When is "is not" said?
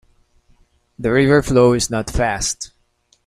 1.73-2.09